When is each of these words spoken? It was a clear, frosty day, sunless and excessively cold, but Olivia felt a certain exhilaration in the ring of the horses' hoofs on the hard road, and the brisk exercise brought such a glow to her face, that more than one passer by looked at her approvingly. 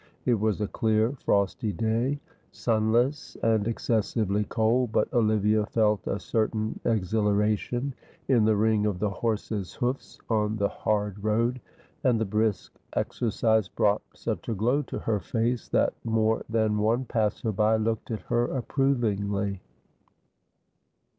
It 0.25 0.39
was 0.39 0.59
a 0.61 0.67
clear, 0.67 1.11
frosty 1.11 1.71
day, 1.71 2.19
sunless 2.51 3.37
and 3.43 3.67
excessively 3.67 4.43
cold, 4.45 4.91
but 4.91 5.13
Olivia 5.13 5.67
felt 5.67 6.07
a 6.07 6.17
certain 6.19 6.79
exhilaration 6.83 7.93
in 8.27 8.43
the 8.45 8.55
ring 8.55 8.87
of 8.87 8.97
the 8.97 9.11
horses' 9.11 9.75
hoofs 9.75 10.17
on 10.27 10.55
the 10.55 10.69
hard 10.69 11.23
road, 11.23 11.61
and 12.03 12.19
the 12.19 12.25
brisk 12.25 12.73
exercise 12.93 13.67
brought 13.67 14.01
such 14.15 14.49
a 14.49 14.55
glow 14.55 14.81
to 14.81 14.97
her 14.97 15.19
face, 15.19 15.69
that 15.69 15.93
more 16.03 16.41
than 16.49 16.79
one 16.79 17.05
passer 17.05 17.51
by 17.51 17.75
looked 17.75 18.09
at 18.09 18.21
her 18.21 18.45
approvingly. 18.45 19.61